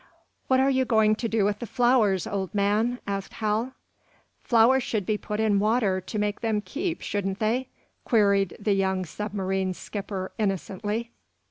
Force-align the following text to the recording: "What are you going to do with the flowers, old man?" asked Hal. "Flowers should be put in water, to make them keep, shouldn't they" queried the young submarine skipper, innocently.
"What 0.47 0.59
are 0.59 0.67
you 0.71 0.83
going 0.83 1.13
to 1.17 1.27
do 1.29 1.45
with 1.45 1.59
the 1.59 1.67
flowers, 1.67 2.25
old 2.25 2.55
man?" 2.55 2.97
asked 3.05 3.33
Hal. 3.33 3.73
"Flowers 4.41 4.81
should 4.81 5.05
be 5.05 5.15
put 5.15 5.39
in 5.39 5.59
water, 5.59 6.01
to 6.01 6.17
make 6.17 6.41
them 6.41 6.59
keep, 6.59 7.01
shouldn't 7.01 7.37
they" 7.37 7.69
queried 8.03 8.57
the 8.59 8.73
young 8.73 9.05
submarine 9.05 9.75
skipper, 9.75 10.31
innocently. 10.39 11.11